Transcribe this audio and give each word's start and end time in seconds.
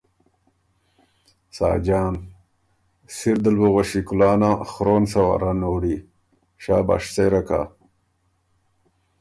ساجان 1.57 2.13
ـــ”سِر 3.15 3.35
دل 3.43 3.55
بُوغؤݭی 3.59 4.01
کُلانا 4.07 4.51
خرون 4.71 5.03
سۀ 5.11 5.19
وار 5.25 5.43
ا 5.49 5.51
نوړی، 5.61 5.95
شاباش 6.63 7.03
سېره 7.15 7.41
کۀ“ 7.47 7.61